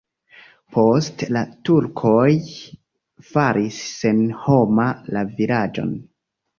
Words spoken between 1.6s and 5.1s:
turkoj faris senhoma